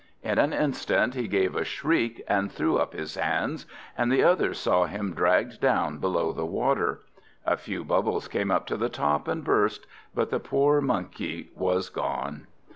[0.23, 4.57] In an instant he gave a shriek and threw up his hands, and the others
[4.57, 7.01] saw him dragged down below the water!
[7.45, 9.85] A few bubbles came up to the top and burst,
[10.15, 12.47] but the poor Monkey was gone.